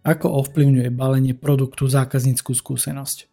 [0.00, 3.28] Ako ovplyvňuje balenie produktu zákazníckú skúsenosť?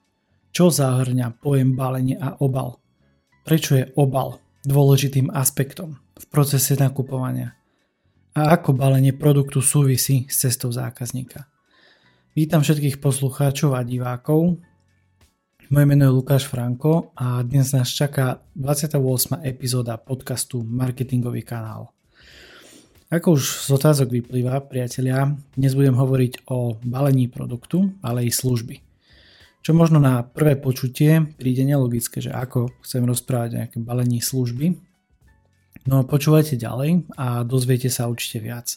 [0.52, 2.84] Čo zahrňa pojem balenie a obal?
[3.48, 7.56] Prečo je obal dôležitým aspektom v procese nakupovania?
[8.36, 11.48] A ako balenie produktu súvisí s cestou zákazníka?
[12.36, 14.60] Vítam všetkých poslucháčov a divákov.
[15.72, 19.40] Moje meno je Lukáš Franko a dnes nás čaká 28.
[19.48, 21.97] epizóda podcastu Marketingový kanál.
[23.08, 28.84] Ako už z otázok vyplýva, priatelia, dnes budem hovoriť o balení produktu, ale i služby.
[29.64, 34.76] Čo možno na prvé počutie príde nelogické, že ako chcem rozprávať nejaké balení služby.
[35.88, 38.76] No počúvajte ďalej a dozviete sa určite viac.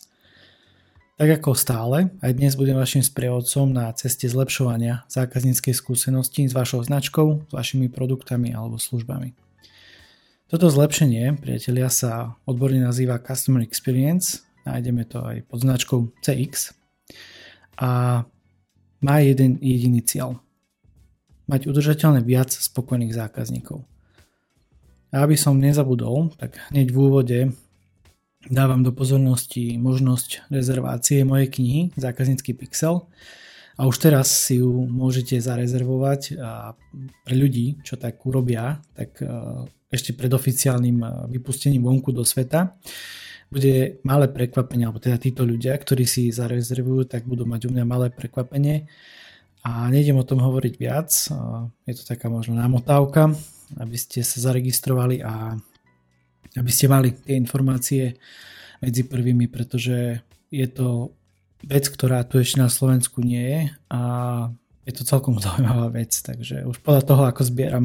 [1.19, 6.87] Tak ako stále, aj dnes budem vašim sprievodcom na ceste zlepšovania zákazníckej skúsenosti s vašou
[6.87, 9.50] značkou, s vašimi produktami alebo službami.
[10.51, 16.75] Toto zlepšenie, priatelia, sa odborne nazýva Customer Experience, nájdeme to aj pod značkou CX
[17.79, 18.23] a
[18.99, 20.43] má jeden jediný cieľ.
[21.47, 23.87] Mať udržateľne viac spokojných zákazníkov.
[25.15, 27.39] A aby som nezabudol, tak hneď v úvode
[28.51, 33.07] dávam do pozornosti možnosť rezervácie mojej knihy Zákaznícky pixel,
[33.79, 36.75] a už teraz si ju môžete zarezervovať a
[37.23, 39.31] pre ľudí, čo tak urobia, tak e,
[39.91, 42.79] ešte pred oficiálnym e, vypustením vonku do sveta.
[43.51, 47.85] Bude malé prekvapenie, alebo teda títo ľudia, ktorí si zarezervujú, tak budú mať u mňa
[47.85, 48.87] malé prekvapenie.
[49.67, 51.35] A nejdem o tom hovoriť viac, e,
[51.91, 53.35] je to taká možno námotávka,
[53.77, 55.59] aby ste sa zaregistrovali a
[56.59, 58.19] aby ste mali tie informácie
[58.83, 61.15] medzi prvými, pretože je to
[61.67, 64.01] vec, ktorá tu ešte na Slovensku nie je a
[64.89, 67.85] je to celkom zaujímavá vec, takže už podľa toho, ako zbieram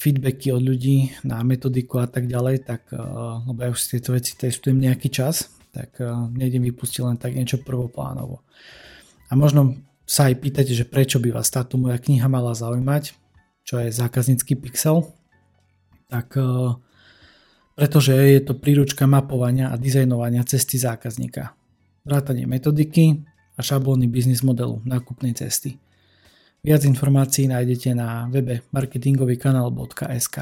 [0.00, 2.98] feedbacky od ľudí na metodiku a tak ďalej, tak, eh,
[3.44, 7.60] lebo ja už tieto veci testujem nejaký čas, tak eh, nejdem vypustiť len tak niečo
[7.60, 8.40] prvoplánovo.
[9.28, 9.76] A možno
[10.08, 13.14] sa aj pýtate, že prečo by vás táto moja kniha mala zaujímať,
[13.62, 15.12] čo je zákaznícky pixel,
[16.08, 16.72] tak eh,
[17.76, 21.56] pretože je to príručka mapovania a dizajnovania cesty zákazníka
[22.04, 23.24] vrátanie metodiky
[23.56, 25.76] a šablóny biznis modelu nákupnej cesty.
[26.60, 30.36] Viac informácií nájdete na webe marketingovýkanál.sk.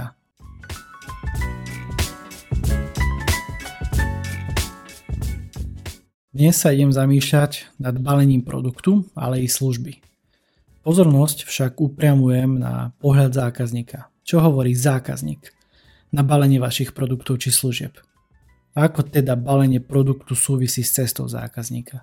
[6.34, 10.02] Dnes sa idem zamýšľať nad balením produktu, ale i služby.
[10.82, 14.10] Pozornosť však upriamujem na pohľad zákazníka.
[14.26, 15.54] Čo hovorí zákazník
[16.10, 17.94] na balenie vašich produktov či služieb?
[18.74, 22.02] Ako teda balenie produktu súvisí s cestou zákazníka?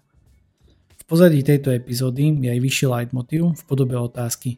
[1.05, 4.57] Pozadí tejto epizódy je aj vyšší leitmotiv v podobe otázky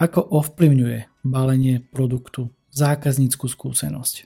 [0.00, 4.24] Ako ovplyvňuje balenie produktu zákazníckú skúsenosť?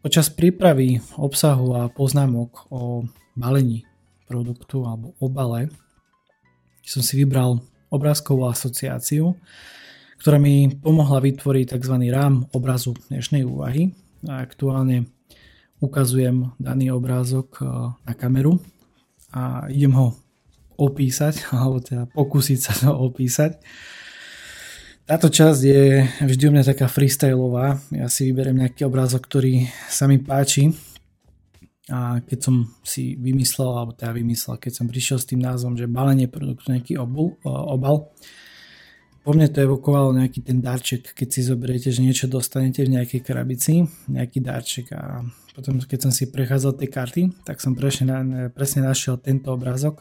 [0.00, 3.04] Počas prípravy obsahu a poznámok o
[3.36, 3.84] balení
[4.24, 5.68] produktu alebo obale
[6.90, 7.62] som si vybral
[7.92, 9.38] obrázkovú asociáciu,
[10.18, 11.94] ktorá mi pomohla vytvoriť tzv.
[12.10, 13.94] rám obrazu dnešnej úvahy.
[14.26, 15.06] A aktuálne
[15.78, 18.58] ukazujem daný obrázok eh, na kameru
[19.30, 20.18] a idem ho
[20.80, 23.60] opísať, alebo teda pokúsiť sa to opísať.
[25.04, 25.82] Táto časť je
[26.22, 27.82] vždy u mňa taká freestyleová.
[27.90, 30.70] Ja si vyberiem nejaký obrázok, ktorý sa mi páči.
[31.90, 35.90] A keď som si vymyslel, alebo teda vymyslel, keď som prišiel s tým názvom, že
[35.90, 38.14] balenie produktu, nejaký obul, eh, obal,
[39.20, 43.20] po mne to evokovalo nejaký ten darček, keď si zoberiete, že niečo dostanete v nejakej
[43.20, 45.20] krabici, nejaký darček a
[45.52, 48.08] potom keď som si prechádzal tie karty, tak som presne,
[48.54, 50.00] presne našiel tento obrázok,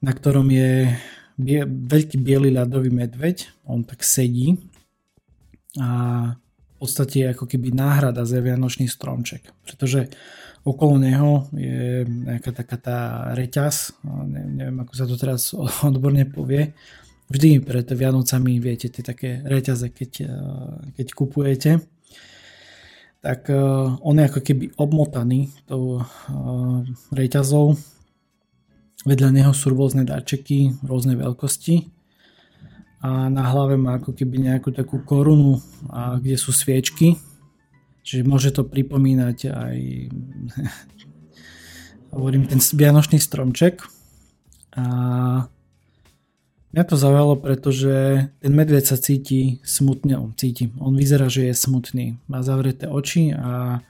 [0.00, 0.96] na ktorom je
[1.40, 4.60] bie, veľký biely ľadový medveď, on tak sedí.
[5.80, 5.88] A
[6.36, 10.08] v podstate je ako keby náhrada za vianočný stromček, pretože
[10.64, 12.98] okolo neho je nejaká taká tá
[13.32, 13.96] reťaz,
[14.28, 15.52] neviem ako sa to teraz
[15.88, 16.72] odborne povie,
[17.30, 20.30] vždy pred Vianocami, viete, tie také reťaze, keď, eh,
[20.98, 21.70] keď kupujete,
[23.22, 23.56] tak eh,
[24.02, 26.04] on je ako keby obmotaný tou eh,
[27.14, 27.78] reťazou.
[29.08, 31.88] Vedľa neho sú rôzne darčeky, rôzne veľkosti
[33.00, 35.56] a na hlave má ako keby nejakú takú korunu,
[35.88, 37.16] a kde sú sviečky.
[38.04, 39.76] Čiže môže to pripomínať aj
[42.16, 43.80] hovorím ten vianočný stromček.
[44.76, 44.84] A
[46.70, 51.54] Mňa to zaujalo, pretože ten medveď sa cíti smutne, on cíti, on vyzerá, že je
[51.58, 53.82] smutný, má zavreté oči a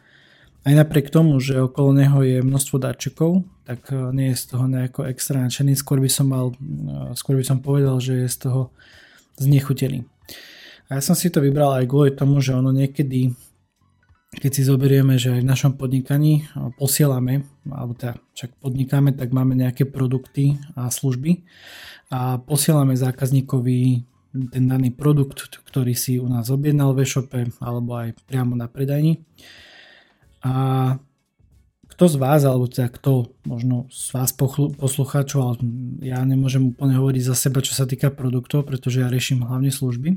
[0.65, 4.65] aj napriek tomu, že okolo neho je množstvo darčekov, tak eh, nie je z toho
[4.69, 8.37] nejako extra nadšený, skôr by som mal, eh, skôr by som povedal, že je z
[8.49, 8.75] toho
[9.41, 10.05] znechutený.
[10.91, 13.33] A ja som si to vybral aj kvôli tomu, že ono niekedy
[14.31, 16.47] keď si zoberieme, že aj v našom podnikaní
[16.79, 21.43] posielame, alebo teda však podnikáme, tak máme nejaké produkty a služby
[22.15, 24.07] a posielame zákazníkovi
[24.55, 29.19] ten daný produkt, ktorý si u nás objednal v e-shope alebo aj priamo na predajni.
[30.40, 30.52] A
[31.90, 34.32] kto z vás, alebo teda kto možno z vás
[34.78, 35.56] poslucháčov, ale
[36.00, 40.16] ja nemôžem úplne hovoriť za seba, čo sa týka produktov, pretože ja riešim hlavne služby,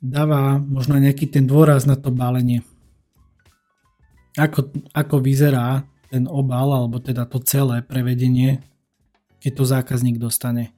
[0.00, 2.64] dáva možno nejaký ten dôraz na to balenie.
[4.40, 8.64] Ako, ako vyzerá ten obal, alebo teda to celé prevedenie,
[9.44, 10.72] keď to zákazník dostane.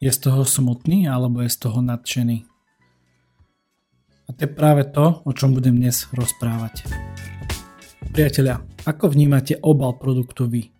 [0.00, 2.51] Je z toho smutný, alebo je z toho nadšený?
[4.32, 6.88] A to je práve to, o čom budem dnes rozprávať.
[8.16, 10.72] Priatelia, ako vnímate obal produktu vy?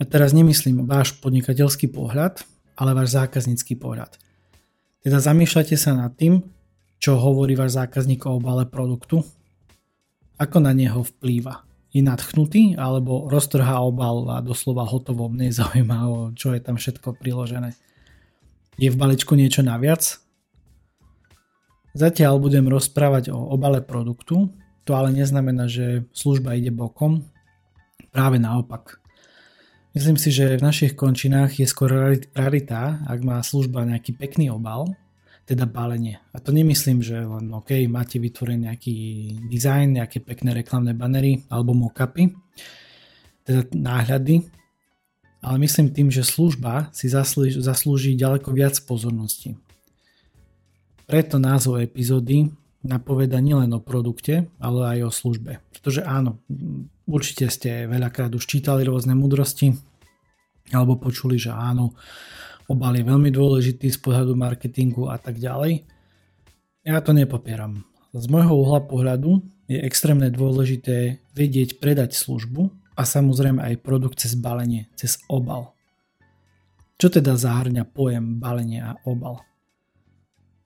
[0.00, 2.40] A teraz nemyslím váš podnikateľský pohľad,
[2.80, 4.16] ale váš zákaznícky pohľad.
[5.04, 6.48] Teda zamýšľate sa nad tým,
[6.96, 9.20] čo hovorí váš zákazník o obale produktu,
[10.40, 11.60] ako na neho vplýva.
[11.92, 15.52] Je nadchnutý alebo roztrhá obal a doslova hotovo mne
[16.32, 17.76] čo je tam všetko priložené.
[18.80, 20.24] Je v balíčku niečo naviac?
[21.96, 24.52] Zatiaľ budem rozprávať o obale produktu,
[24.84, 27.24] to ale neznamená, že služba ide bokom.
[28.12, 29.00] Práve naopak.
[29.96, 34.92] Myslím si, že v našich končinách je skôr rarita, ak má služba nejaký pekný obal,
[35.48, 36.20] teda balenie.
[36.36, 38.96] A to nemyslím, že len OK, máte vytvorený nejaký
[39.48, 42.28] dizajn, nejaké pekné reklamné banery alebo mockupy,
[43.48, 44.44] teda náhľady,
[45.40, 49.56] ale myslím tým, že služba si zaslúži, zaslúži ďaleko viac pozornosti.
[51.06, 52.50] Preto názov epizódy
[52.82, 55.62] napoveda nielen o produkte, ale aj o službe.
[55.70, 56.42] Pretože áno,
[57.06, 59.70] určite ste veľakrát už čítali rôzne múdrosti,
[60.74, 61.94] alebo počuli, že áno,
[62.66, 65.86] obal je veľmi dôležitý z pohľadu marketingu a tak ďalej.
[66.82, 67.86] Ja to nepopieram.
[68.10, 74.38] Z môjho uhla pohľadu je extrémne dôležité vedieť predať službu a samozrejme aj produkt cez
[74.38, 75.74] balenie, cez obal.
[76.96, 79.42] Čo teda zahrňa pojem balenie a obal?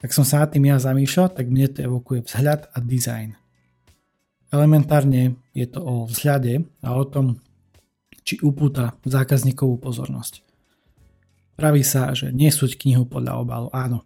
[0.00, 3.36] Tak som sa nad tým ja zamýšľal, tak mne to evokuje vzhľad a dizajn.
[4.50, 7.44] Elementárne je to o vzhľade a o tom,
[8.24, 10.42] či upúta zákazníkovú pozornosť.
[11.54, 13.68] Praví sa, že nesúď knihu podľa obalu.
[13.76, 14.00] Áno.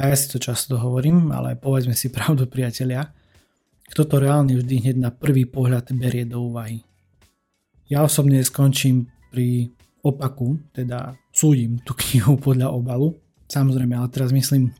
[0.00, 3.12] A ja si to často hovorím, ale povedzme si pravdu priatelia.
[3.88, 6.80] Kto to reálne vždy hneď na prvý pohľad berie do úvahy.
[7.88, 9.72] Ja osobne skončím pri
[10.04, 13.16] opaku, teda súdim tú knihu podľa obalu.
[13.48, 14.72] Samozrejme, ale teraz myslím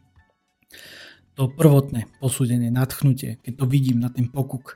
[1.39, 4.75] to prvotné posúdenie, nadchnutie, keď to vidím na ten pokuk.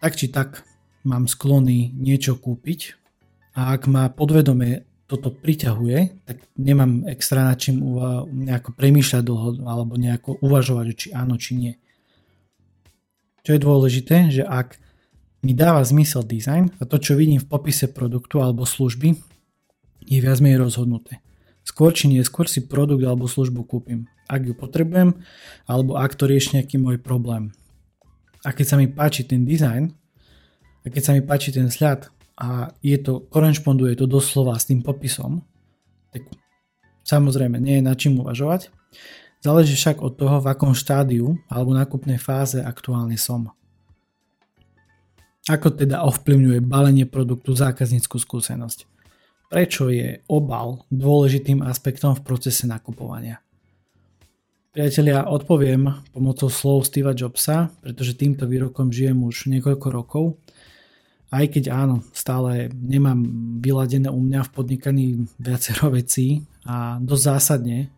[0.00, 0.64] Tak či tak
[1.04, 2.96] mám sklony niečo kúpiť
[3.52, 9.48] a ak ma podvedome toto priťahuje, tak nemám extra na čím uva- nejako premýšľať dlho
[9.68, 11.74] alebo nejako uvažovať, či áno, či nie.
[13.44, 14.80] Čo je dôležité, že ak
[15.44, 19.20] mi dáva zmysel design a to, čo vidím v popise produktu alebo služby,
[20.06, 21.20] je viac menej rozhodnuté.
[21.62, 25.14] Skôr či neskôr si produkt alebo službu kúpim, ak ju potrebujem,
[25.70, 27.54] alebo ak to rieši nejaký môj problém.
[28.42, 29.94] A keď sa mi páči ten design,
[30.82, 34.82] a keď sa mi páči ten vzhľad a je to, korešponduje to doslova s tým
[34.82, 35.46] popisom,
[36.10, 36.26] tak
[37.06, 38.74] samozrejme nie je na čím uvažovať.
[39.42, 43.50] Záleží však od toho, v akom štádiu alebo nákupnej fáze aktuálne som.
[45.50, 48.91] Ako teda ovplyvňuje balenie produktu zákazníckú skúsenosť?
[49.52, 53.36] Prečo je obal dôležitým aspektom v procese nakupovania?
[54.72, 60.40] Priatelia, odpoviem pomocou slov Steva Jobsa, pretože týmto výrokom žijem už niekoľko rokov.
[61.28, 63.20] Aj keď áno, stále nemám
[63.60, 65.06] vyladené u mňa v podnikaní
[65.36, 67.92] viacero vecí a dosť zásadne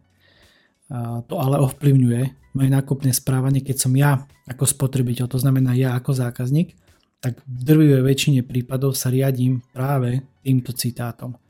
[1.30, 2.22] to ale ovplyvňuje
[2.58, 6.74] moje nákupné správanie, keď som ja ako spotrebiteľ, to znamená ja ako zákazník,
[7.22, 11.43] tak v drvivej väčšine prípadov sa riadím práve týmto citátom.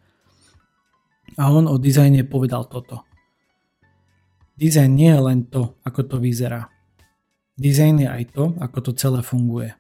[1.34, 3.02] A on o dizajne povedal toto.
[4.54, 6.70] Dizajn nie je len to, ako to vyzerá.
[7.58, 9.74] Dizajn je aj to, ako to celé funguje.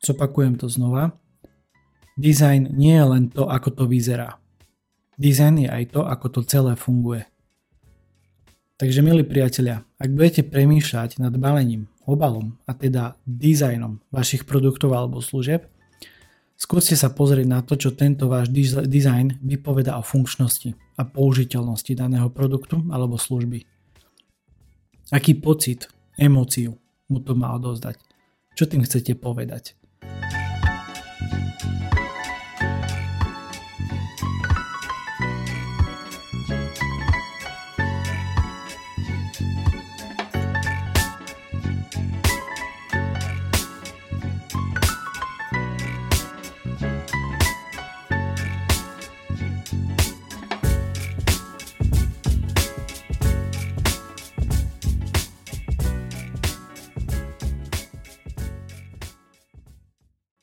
[0.00, 1.12] Zopakujem to znova.
[2.16, 4.40] Dizajn nie je len to, ako to vyzerá.
[5.20, 7.28] Dizajn je aj to, ako to celé funguje.
[8.80, 15.22] Takže milí priatelia, ak budete premýšľať nad balením obalom a teda dizajnom vašich produktov alebo
[15.22, 15.70] služieb,
[16.62, 18.46] skúste sa pozrieť na to, čo tento váš
[18.86, 23.66] dizajn vypoveda o funkčnosti a použiteľnosti daného produktu alebo služby.
[25.10, 26.78] Aký pocit, emóciu
[27.10, 27.98] mu to má odozdať?
[28.54, 29.74] Čo tým chcete povedať?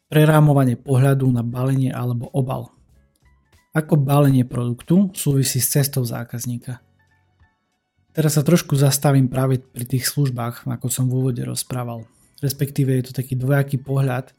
[0.10, 2.74] Prerámovanie pohľadu na balenie alebo obal.
[3.78, 6.82] Ako balenie produktu súvisí s cestou zákazníka.
[8.10, 12.10] Teraz sa trošku zastavím práve pri tých službách, ako som v úvode rozprával.
[12.42, 14.34] Respektíve je to taký dvojaký pohľad,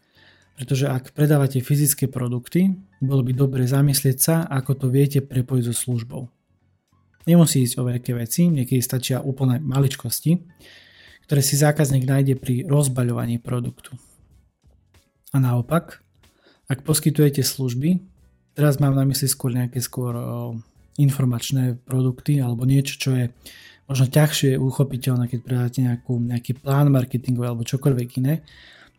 [0.58, 5.74] pretože ak predávate fyzické produkty, bolo by dobre zamyslieť sa, ako to viete prepojiť so
[5.86, 6.22] službou.
[7.30, 10.36] Nemusí ísť o veľké veci, niekedy stačia úplne maličkosti,
[11.30, 13.94] ktoré si zákazník nájde pri rozbaľovaní produktu.
[15.30, 16.02] A naopak,
[16.66, 18.02] ak poskytujete služby,
[18.58, 20.14] teraz mám na mysli skôr nejaké skôr
[20.98, 23.24] informačné produkty alebo niečo, čo je
[23.90, 28.42] možno ťažšie uchopiteľné, keď predáte nejakú, nejaký plán marketingový alebo čokoľvek iné,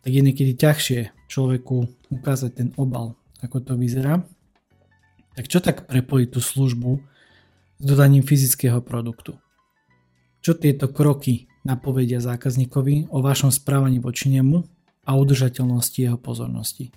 [0.04, 4.20] tak je niekedy ťažšie človeku ukázať ten obal, ako to vyzerá.
[5.32, 6.90] Tak čo tak prepojiť tú službu
[7.80, 9.40] s dodaním fyzického produktu?
[10.44, 16.94] Čo tieto kroky napovedia zákazníkovi o vašom správaní voči nemu a udržateľnosti jeho pozornosti?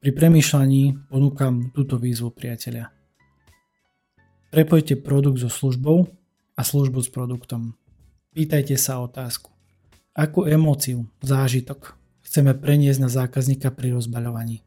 [0.00, 2.88] Pri premýšľaní ponúkam túto výzvu priateľia.
[4.48, 6.08] Prepojte produkt so službou
[6.56, 7.76] a službu s produktom.
[8.32, 9.52] Pýtajte sa otázku.
[10.16, 11.94] Akú emóciu, zážitok
[12.26, 14.64] chceme preniesť na zákazníka pri rozbaľovaní?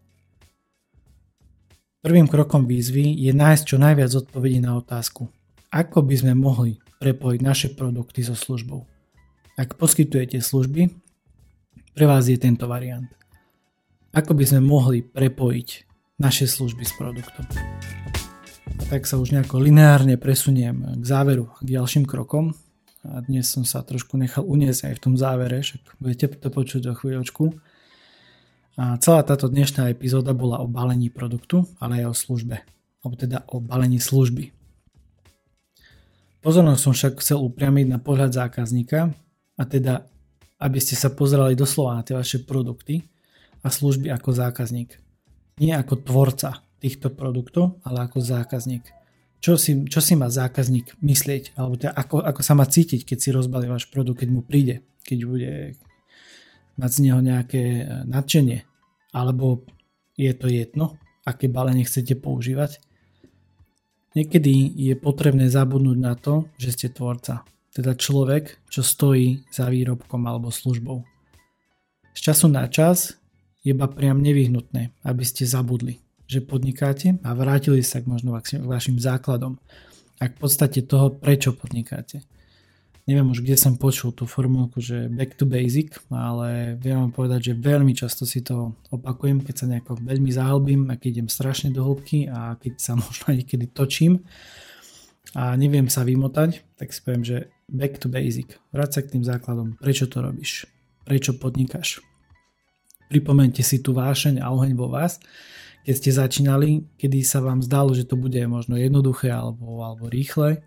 [2.04, 5.32] Prvým krokom výzvy je nájsť čo najviac odpovedí na otázku,
[5.72, 8.88] ako by sme mohli prepojiť naše produkty so službou.
[9.60, 11.03] Ak poskytujete služby,
[11.94, 13.08] pre vás je tento variant.
[14.14, 15.70] Ako by sme mohli prepojiť
[16.22, 17.46] naše služby s produktom
[18.94, 22.54] tak sa už nejako lineárne presuniem k záveru, k ďalším krokom.
[23.02, 26.82] A dnes som sa trošku nechal uniesť aj v tom závere, však budete to počuť
[26.88, 27.58] o chvíľočku.
[28.78, 32.62] A celá táto dnešná epizóda bola o balení produktu, ale aj o službe.
[33.02, 34.54] Alebo teda o balení služby.
[36.46, 39.10] Pozornosť som však chcel upriamiť na pohľad zákazníka
[39.58, 40.06] a teda,
[40.64, 43.04] aby ste sa pozerali doslova na tie vaše produkty
[43.60, 44.96] a služby ako zákazník.
[45.60, 48.88] Nie ako tvorca týchto produktov, ale ako zákazník.
[49.44, 53.18] Čo si, čo si má zákazník myslieť, alebo teda ako, ako sa má cítiť, keď
[53.20, 55.52] si rozbalí váš produkt, keď mu príde, keď bude
[56.80, 58.64] mať z neho nejaké e, nadšenie,
[59.12, 59.68] alebo
[60.16, 60.96] je to jedno,
[61.28, 62.80] aké balenie chcete používať.
[64.16, 67.44] Niekedy je potrebné zabudnúť na to, že ste tvorca,
[67.74, 71.02] teda človek, čo stojí za výrobkom alebo službou.
[72.14, 73.18] Z času na čas
[73.66, 76.04] je iba priam nevyhnutné, aby ste zabudli
[76.34, 79.62] že podnikáte a vrátili sa k možno k vašim základom
[80.18, 82.26] a k podstate toho, prečo podnikáte.
[83.04, 87.52] Neviem už, kde som počul tú formulku, že back to basic, ale viem vám povedať,
[87.52, 91.70] že veľmi často si to opakujem, keď sa nejako veľmi zahlbím a keď idem strašne
[91.76, 94.24] do hĺbky a keď sa možno niekedy točím
[95.38, 98.58] a neviem sa vymotať, tak si poviem, že back to basic.
[98.72, 99.80] Vráť sa k tým základom.
[99.80, 100.68] Prečo to robíš?
[101.04, 102.04] Prečo podnikáš?
[103.08, 105.22] Pripomente si tú vášeň a oheň vo vás
[105.84, 110.64] keď ste začínali, kedy sa vám zdalo, že to bude možno jednoduché alebo, alebo rýchle.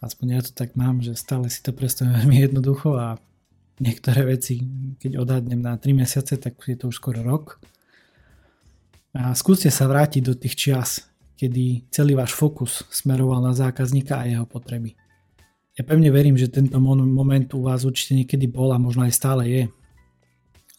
[0.00, 3.20] Aspoň ja to tak mám, že stále si to predstavujem veľmi jednoducho a
[3.80, 4.64] niektoré veci,
[4.96, 7.60] keď odhadnem na 3 mesiace, tak je to už skoro rok.
[9.12, 11.04] A skúste sa vrátiť do tých čias,
[11.36, 14.96] kedy celý váš fokus smeroval na zákazníka a jeho potreby.
[15.78, 19.42] Ja pevne verím, že tento moment u vás určite niekedy bol a možno aj stále
[19.46, 19.62] je.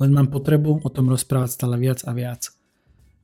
[0.01, 2.51] Len mám potrebu o tom rozprávať stále viac a viac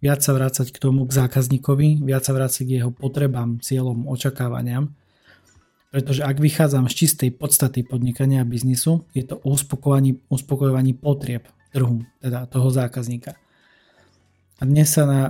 [0.02, 4.94] viac sa vrácať k tomu, k zákazníkovi, viac sa vrácať k jeho potrebám, cieľom, očakávaniam.
[5.90, 9.40] Pretože ak vychádzam z čistej podstaty podnikania a biznisu, je to
[10.30, 13.40] uspokojovaní potrieb trhu, teda toho zákazníka.
[14.58, 15.22] A dnes sa na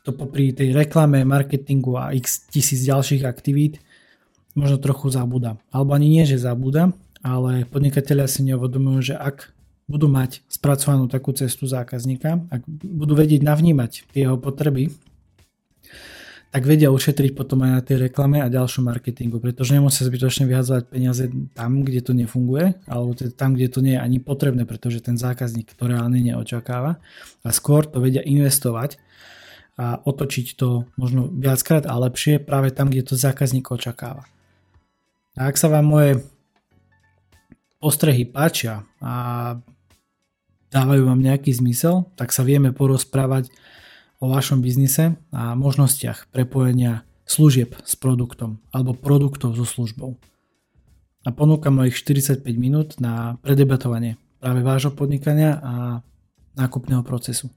[0.00, 3.82] to popri tej reklame, marketingu a x tisíc ďalších aktivít
[4.54, 5.58] možno trochu zabúda.
[5.70, 9.52] Alebo ani nie, že zabúda, ale podnikatelia si neuvedomujú, že ak
[9.90, 14.94] budú mať spracovanú takú cestu zákazníka, ak budú vedieť navnímať jeho potreby,
[16.50, 20.84] tak vedia ušetriť potom aj na tej reklame a ďalšom marketingu, pretože nemusia zbytočne vyhazovať
[20.90, 24.98] peniaze tam, kde to nefunguje, alebo teda tam, kde to nie je ani potrebné, pretože
[24.98, 26.98] ten zákazník to reálne neočakáva
[27.46, 28.98] a skôr to vedia investovať
[29.78, 34.26] a otočiť to možno viackrát a lepšie práve tam, kde to zákazník očakáva.
[35.40, 36.20] A ak sa vám moje
[37.80, 39.56] postrehy páčia a
[40.68, 43.48] dávajú vám nejaký zmysel, tak sa vieme porozprávať
[44.20, 50.20] o vašom biznise a možnostiach prepojenia služieb s produktom alebo produktov so službou.
[51.24, 55.74] A ponúkam mojich 45 minút na predebatovanie práve vášho podnikania a
[56.52, 57.48] nákupného procesu.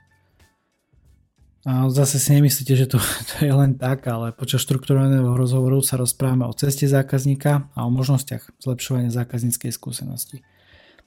[1.63, 2.99] A zase si nemyslíte, že to,
[3.35, 7.89] to je len tak, ale počas štruktúrovaného rozhovoru sa rozprávame o ceste zákazníka a o
[7.91, 10.43] možnostiach zlepšovania zákazníckej skúsenosti.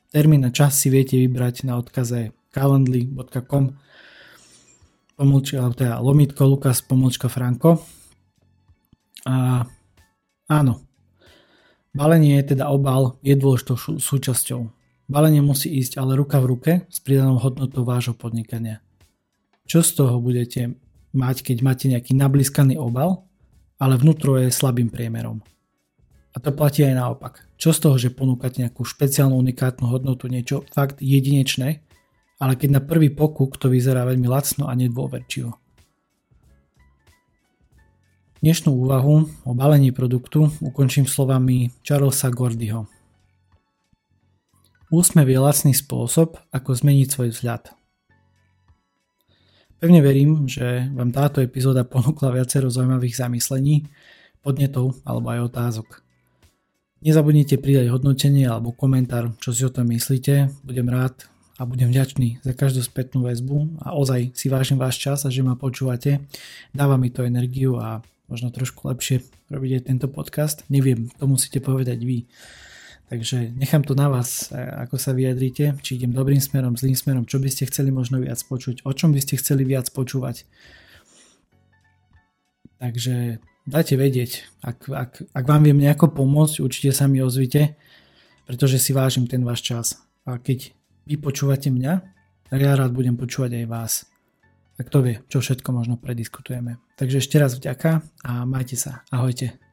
[0.09, 3.77] Termín a čas si viete vybrať na odkaze calendly.com
[5.17, 7.85] pomlčka, teda lomitko Lukas pomlčka Franko.
[9.29, 9.67] A
[10.49, 10.75] áno,
[11.93, 14.73] balenie je teda obal je dôležitou súčasťou.
[15.07, 18.81] Balenie musí ísť ale ruka v ruke s pridanou hodnotou vášho podnikania.
[19.67, 20.79] Čo z toho budete
[21.11, 23.27] mať, keď máte nejaký nablískaný obal,
[23.83, 25.43] ale vnútro je slabým priemerom.
[26.33, 27.43] A to platí aj naopak.
[27.57, 31.81] Čo z toho, že ponúkate nejakú špeciálnu unikátnu hodnotu, niečo fakt jedinečné,
[32.37, 35.57] ale keď na prvý pokuk to vyzerá veľmi lacno a nedôverčivo.
[38.45, 39.15] Dnešnú úvahu
[39.49, 42.85] o balení produktu ukončím slovami Charlesa Gordyho.
[44.93, 47.76] Úsmev je lacný spôsob, ako zmeniť svoj vzhľad.
[49.77, 53.85] Pevne verím, že vám táto epizóda ponúkla viacero zaujímavých zamyslení,
[54.41, 55.89] podnetov alebo aj otázok.
[57.05, 60.49] Nezabudnite pridať hodnotenie alebo komentár, čo si o tom myslíte.
[60.65, 65.25] Budem rád, a budem vďačný za každú spätnú väzbu a ozaj si vážim váš čas
[65.25, 66.21] a že ma počúvate.
[66.77, 70.69] Dáva mi to energiu a možno trošku lepšie robiť aj tento podcast.
[70.69, 72.29] Neviem, to musíte povedať vy.
[73.07, 77.23] Takže nechám to na vás, e, ako sa vyjadríte, či idem dobrým smerom, zlým smerom,
[77.23, 80.43] čo by ste chceli možno viac počuť, o čom by ste chceli viac počúvať.
[82.83, 83.39] Takže
[83.71, 87.79] dajte vedieť, ak, ak, ak vám viem nejako pomôcť, určite sa mi ozvite,
[88.51, 89.87] pretože si vážim ten váš čas.
[90.27, 90.75] A keď
[91.07, 92.03] vy počúvate mňa,
[92.51, 93.93] tak ja rád budem počúvať aj vás.
[94.77, 96.83] A kto vie, čo všetko možno prediskutujeme.
[96.99, 99.07] Takže ešte raz vďaka a majte sa.
[99.15, 99.66] Ahojte.